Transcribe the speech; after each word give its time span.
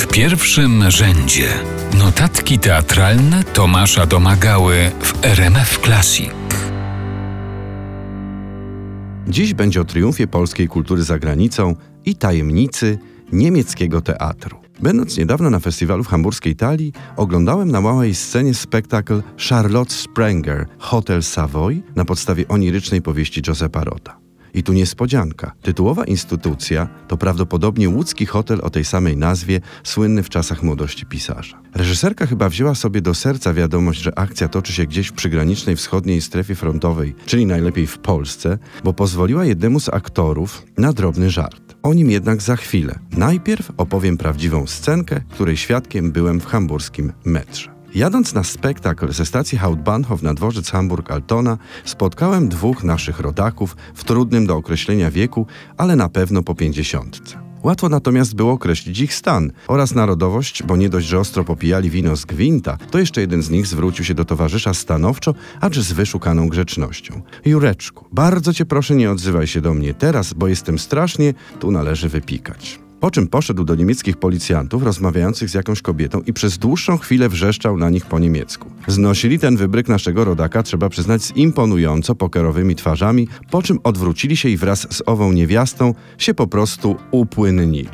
W 0.00 0.06
pierwszym 0.06 0.90
rzędzie 0.90 1.48
notatki 1.98 2.58
teatralne 2.58 3.44
Tomasza 3.44 4.06
Domagały 4.06 4.90
w 5.00 5.24
RMF 5.24 5.78
Classic. 5.78 6.30
Dziś 9.28 9.54
będzie 9.54 9.80
o 9.80 9.84
triumfie 9.84 10.26
polskiej 10.26 10.68
kultury 10.68 11.02
za 11.02 11.18
granicą 11.18 11.74
i 12.04 12.16
tajemnicy 12.16 12.98
niemieckiego 13.32 14.00
teatru. 14.00 14.56
Będąc 14.82 15.18
niedawno 15.18 15.50
na 15.50 15.60
festiwalu 15.60 16.04
w 16.04 16.08
hamburskiej 16.08 16.52
Italii, 16.52 16.92
oglądałem 17.16 17.70
na 17.70 17.80
małej 17.80 18.14
scenie 18.14 18.54
spektakl 18.54 19.22
Charlotte 19.48 19.94
Sprenger 19.94 20.66
Hotel 20.78 21.22
Savoy 21.22 21.82
na 21.96 22.04
podstawie 22.04 22.48
onirycznej 22.48 23.02
powieści 23.02 23.42
Giuseppa 23.42 23.84
Rota. 23.84 24.19
I 24.54 24.62
tu 24.62 24.72
niespodzianka. 24.72 25.52
Tytułowa 25.62 26.04
instytucja 26.04 26.88
to 27.08 27.16
prawdopodobnie 27.16 27.88
łódzki 27.88 28.26
hotel 28.26 28.60
o 28.62 28.70
tej 28.70 28.84
samej 28.84 29.16
nazwie, 29.16 29.60
słynny 29.84 30.22
w 30.22 30.28
czasach 30.28 30.62
młodości 30.62 31.06
pisarza. 31.06 31.60
Reżyserka 31.74 32.26
chyba 32.26 32.48
wzięła 32.48 32.74
sobie 32.74 33.00
do 33.00 33.14
serca 33.14 33.54
wiadomość, 33.54 34.02
że 34.02 34.18
akcja 34.18 34.48
toczy 34.48 34.72
się 34.72 34.86
gdzieś 34.86 35.08
w 35.08 35.12
przygranicznej 35.12 35.76
wschodniej 35.76 36.20
strefie 36.22 36.54
frontowej, 36.54 37.14
czyli 37.26 37.46
najlepiej 37.46 37.86
w 37.86 37.98
Polsce, 37.98 38.58
bo 38.84 38.92
pozwoliła 38.92 39.44
jednemu 39.44 39.80
z 39.80 39.88
aktorów 39.88 40.62
na 40.78 40.92
drobny 40.92 41.30
żart. 41.30 41.76
O 41.82 41.94
nim 41.94 42.10
jednak 42.10 42.42
za 42.42 42.56
chwilę. 42.56 42.98
Najpierw 43.12 43.72
opowiem 43.76 44.16
prawdziwą 44.16 44.66
scenkę, 44.66 45.20
której 45.30 45.56
świadkiem 45.56 46.12
byłem 46.12 46.40
w 46.40 46.46
hamburskim 46.46 47.12
metrze. 47.24 47.79
Jadąc 47.94 48.34
na 48.34 48.44
spektakl 48.44 49.12
ze 49.12 49.26
stacji 49.26 49.58
Hauptbahnhof 49.58 50.22
na 50.22 50.34
dworzec 50.34 50.70
Hamburg-Altona, 50.70 51.56
spotkałem 51.84 52.48
dwóch 52.48 52.84
naszych 52.84 53.20
rodaków 53.20 53.76
w 53.94 54.04
trudnym 54.04 54.46
do 54.46 54.56
określenia 54.56 55.10
wieku, 55.10 55.46
ale 55.76 55.96
na 55.96 56.08
pewno 56.08 56.42
po 56.42 56.54
pięćdziesiątce. 56.54 57.50
Łatwo 57.62 57.88
natomiast 57.88 58.34
było 58.34 58.52
określić 58.52 59.00
ich 59.00 59.14
stan 59.14 59.52
oraz 59.68 59.94
narodowość, 59.94 60.62
bo 60.62 60.76
nie 60.76 60.88
dość, 60.88 61.06
że 61.06 61.18
ostro 61.18 61.44
popijali 61.44 61.90
wino 61.90 62.16
z 62.16 62.24
gwinta, 62.24 62.78
to 62.90 62.98
jeszcze 62.98 63.20
jeden 63.20 63.42
z 63.42 63.50
nich 63.50 63.66
zwrócił 63.66 64.04
się 64.04 64.14
do 64.14 64.24
towarzysza 64.24 64.74
stanowczo, 64.74 65.34
acz 65.60 65.78
z 65.78 65.92
wyszukaną 65.92 66.48
grzecznością. 66.48 67.22
Jureczku, 67.44 68.06
bardzo 68.12 68.52
cię 68.52 68.66
proszę 68.66 68.94
nie 68.94 69.10
odzywaj 69.10 69.46
się 69.46 69.60
do 69.60 69.74
mnie 69.74 69.94
teraz, 69.94 70.32
bo 70.32 70.48
jestem 70.48 70.78
strasznie, 70.78 71.34
tu 71.60 71.70
należy 71.70 72.08
wypikać. 72.08 72.89
Po 73.00 73.10
czym 73.10 73.26
poszedł 73.26 73.64
do 73.64 73.74
niemieckich 73.74 74.16
policjantów 74.16 74.82
rozmawiających 74.82 75.50
z 75.50 75.54
jakąś 75.54 75.82
kobietą 75.82 76.20
i 76.26 76.32
przez 76.32 76.58
dłuższą 76.58 76.98
chwilę 76.98 77.28
wrzeszczał 77.28 77.76
na 77.76 77.90
nich 77.90 78.06
po 78.06 78.18
niemiecku. 78.18 78.70
Znosili 78.86 79.38
ten 79.38 79.56
wybryk 79.56 79.88
naszego 79.88 80.24
rodaka, 80.24 80.62
trzeba 80.62 80.88
przyznać, 80.88 81.22
z 81.22 81.36
imponująco 81.36 82.14
pokerowymi 82.14 82.74
twarzami, 82.74 83.28
po 83.50 83.62
czym 83.62 83.78
odwrócili 83.84 84.36
się 84.36 84.48
i 84.48 84.56
wraz 84.56 84.86
z 84.90 85.02
ową 85.06 85.32
niewiastą 85.32 85.94
się 86.18 86.34
po 86.34 86.46
prostu 86.46 86.96
upłynnili. 87.10 87.88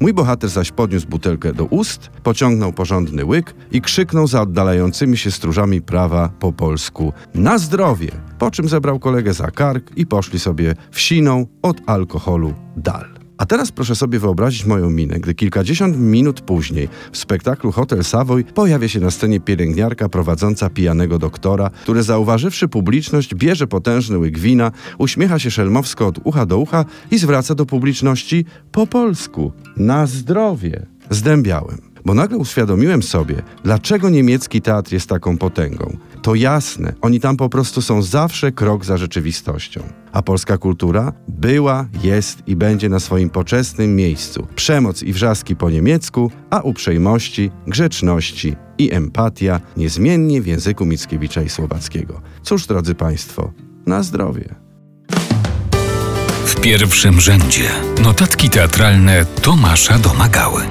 Mój 0.00 0.14
bohater 0.14 0.50
zaś 0.50 0.72
podniósł 0.72 1.08
butelkę 1.08 1.52
do 1.52 1.64
ust, 1.64 2.10
pociągnął 2.22 2.72
porządny 2.72 3.24
łyk 3.24 3.54
i 3.72 3.80
krzyknął 3.80 4.26
za 4.26 4.42
oddalającymi 4.42 5.16
się 5.16 5.30
stróżami 5.30 5.82
prawa 5.82 6.28
po 6.28 6.52
polsku 6.52 7.12
na 7.34 7.58
zdrowie, 7.58 8.10
po 8.38 8.50
czym 8.50 8.68
zebrał 8.68 8.98
kolegę 8.98 9.34
za 9.34 9.50
kark 9.50 9.96
i 9.96 10.06
poszli 10.06 10.38
sobie 10.38 10.74
wsiną 10.90 11.46
od 11.62 11.76
alkoholu 11.86 12.54
dal. 12.76 13.19
A 13.40 13.46
teraz 13.46 13.72
proszę 13.72 13.94
sobie 13.94 14.18
wyobrazić 14.18 14.66
moją 14.66 14.90
minę, 14.90 15.20
gdy 15.20 15.34
kilkadziesiąt 15.34 15.98
minut 15.98 16.40
później 16.40 16.88
w 17.12 17.18
spektaklu 17.18 17.72
Hotel 17.72 18.04
Savoy 18.04 18.44
pojawia 18.44 18.88
się 18.88 19.00
na 19.00 19.10
scenie 19.10 19.40
pielęgniarka 19.40 20.08
prowadząca 20.08 20.70
pijanego 20.70 21.18
doktora, 21.18 21.70
który 21.82 22.02
zauważywszy 22.02 22.68
publiczność 22.68 23.34
bierze 23.34 23.66
potężny 23.66 24.18
łyk 24.18 24.38
wina, 24.38 24.72
uśmiecha 24.98 25.38
się 25.38 25.50
szelmowsko 25.50 26.06
od 26.06 26.18
ucha 26.24 26.46
do 26.46 26.58
ucha 26.58 26.84
i 27.10 27.18
zwraca 27.18 27.54
do 27.54 27.66
publiczności 27.66 28.44
po 28.72 28.86
polsku. 28.86 29.52
Na 29.76 30.06
zdrowie! 30.06 30.86
Zdębiałem 31.10 31.89
bo 32.04 32.14
nagle 32.14 32.38
uświadomiłem 32.38 33.02
sobie, 33.02 33.42
dlaczego 33.64 34.10
niemiecki 34.10 34.62
teatr 34.62 34.92
jest 34.92 35.08
taką 35.08 35.38
potęgą. 35.38 35.96
To 36.22 36.34
jasne, 36.34 36.92
oni 37.00 37.20
tam 37.20 37.36
po 37.36 37.48
prostu 37.48 37.82
są 37.82 38.02
zawsze 38.02 38.52
krok 38.52 38.84
za 38.84 38.96
rzeczywistością. 38.96 39.80
A 40.12 40.22
polska 40.22 40.58
kultura 40.58 41.12
była, 41.28 41.88
jest 42.02 42.42
i 42.46 42.56
będzie 42.56 42.88
na 42.88 43.00
swoim 43.00 43.30
poczesnym 43.30 43.96
miejscu. 43.96 44.46
Przemoc 44.56 45.02
i 45.02 45.12
wrzaski 45.12 45.56
po 45.56 45.70
niemiecku, 45.70 46.30
a 46.50 46.60
uprzejmości, 46.60 47.50
grzeczności 47.66 48.56
i 48.78 48.94
empatia 48.94 49.60
niezmiennie 49.76 50.42
w 50.42 50.46
języku 50.46 50.86
Mickiewicza 50.86 51.42
i 51.42 51.48
Słowackiego. 51.48 52.20
Cóż, 52.42 52.66
drodzy 52.66 52.94
Państwo, 52.94 53.52
na 53.86 54.02
zdrowie. 54.02 54.54
W 56.46 56.60
pierwszym 56.60 57.20
rzędzie 57.20 57.70
notatki 58.02 58.50
teatralne 58.50 59.26
Tomasza 59.42 59.98
Domagały. 59.98 60.62